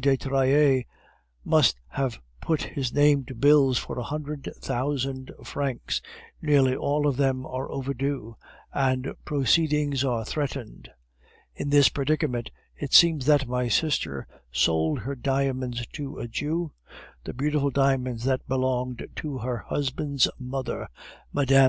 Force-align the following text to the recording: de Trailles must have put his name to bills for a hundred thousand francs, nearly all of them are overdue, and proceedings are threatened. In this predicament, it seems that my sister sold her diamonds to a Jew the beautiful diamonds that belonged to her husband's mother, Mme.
de 0.00 0.16
Trailles 0.16 0.84
must 1.44 1.74
have 1.88 2.20
put 2.40 2.62
his 2.62 2.92
name 2.92 3.24
to 3.24 3.34
bills 3.34 3.76
for 3.76 3.98
a 3.98 4.02
hundred 4.04 4.48
thousand 4.60 5.32
francs, 5.42 6.00
nearly 6.40 6.76
all 6.76 7.04
of 7.04 7.16
them 7.16 7.44
are 7.44 7.68
overdue, 7.72 8.36
and 8.72 9.12
proceedings 9.24 10.04
are 10.04 10.24
threatened. 10.24 10.88
In 11.56 11.70
this 11.70 11.88
predicament, 11.88 12.52
it 12.76 12.94
seems 12.94 13.26
that 13.26 13.48
my 13.48 13.66
sister 13.66 14.28
sold 14.52 15.00
her 15.00 15.16
diamonds 15.16 15.84
to 15.94 16.16
a 16.16 16.28
Jew 16.28 16.70
the 17.24 17.34
beautiful 17.34 17.70
diamonds 17.70 18.22
that 18.22 18.46
belonged 18.46 19.08
to 19.16 19.38
her 19.38 19.56
husband's 19.66 20.30
mother, 20.38 20.86
Mme. 21.32 21.64